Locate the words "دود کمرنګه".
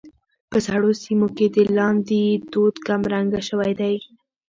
2.51-3.41